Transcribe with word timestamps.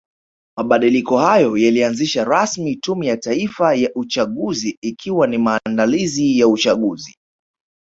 Mabadiliko 0.57 1.17
hayo 1.17 1.57
yalianzisha 1.57 2.23
rasmi 2.25 2.75
tume 2.75 3.07
ya 3.07 3.17
Taifa 3.17 3.75
ya 3.75 3.89
uchaguzi 3.95 4.77
ikiwa 4.81 5.27
ni 5.27 5.37
maandalizi 5.37 6.39
ya 6.39 6.47
uchaguzi 6.47 7.17